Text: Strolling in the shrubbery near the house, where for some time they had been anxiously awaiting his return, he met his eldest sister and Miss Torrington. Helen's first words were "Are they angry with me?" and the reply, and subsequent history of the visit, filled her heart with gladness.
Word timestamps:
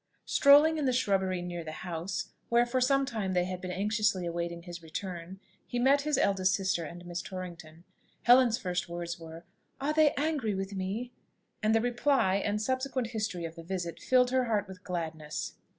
Strolling 0.25 0.79
in 0.79 0.85
the 0.85 0.93
shrubbery 0.93 1.43
near 1.43 1.63
the 1.63 1.71
house, 1.85 2.31
where 2.49 2.65
for 2.65 2.81
some 2.81 3.05
time 3.05 3.33
they 3.33 3.45
had 3.45 3.61
been 3.61 3.69
anxiously 3.71 4.25
awaiting 4.25 4.63
his 4.63 4.81
return, 4.81 5.39
he 5.67 5.77
met 5.77 6.01
his 6.01 6.17
eldest 6.17 6.55
sister 6.55 6.83
and 6.83 7.05
Miss 7.05 7.21
Torrington. 7.21 7.83
Helen's 8.23 8.57
first 8.57 8.89
words 8.89 9.19
were 9.19 9.45
"Are 9.79 9.93
they 9.93 10.15
angry 10.17 10.55
with 10.55 10.73
me?" 10.73 11.13
and 11.61 11.75
the 11.75 11.81
reply, 11.81 12.37
and 12.37 12.59
subsequent 12.59 13.09
history 13.09 13.45
of 13.45 13.53
the 13.53 13.61
visit, 13.61 13.99
filled 13.99 14.31
her 14.31 14.45
heart 14.45 14.67
with 14.67 14.83
gladness. 14.83 15.53